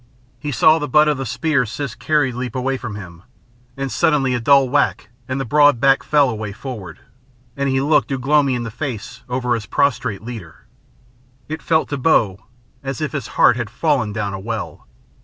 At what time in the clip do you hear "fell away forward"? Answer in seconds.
6.01-7.01